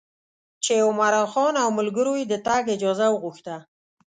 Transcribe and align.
چې 0.63 0.73
عمرا 0.87 1.23
خان 1.31 1.53
او 1.63 1.69
ملګرو 1.79 2.13
یې 2.19 2.25
د 2.27 2.33
تګ 2.47 2.63
اجازه 2.75 3.05
وغوښته. 3.09 3.55